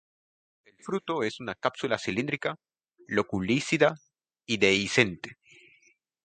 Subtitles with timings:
[0.65, 2.55] El fruto es una cápsula cilíndrica,
[3.05, 3.99] loculicida
[4.47, 5.37] y dehiscente.